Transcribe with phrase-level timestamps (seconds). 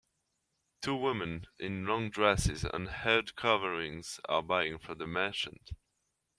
[0.81, 5.73] Two women in long dresses and head coverings are buying from a merchant.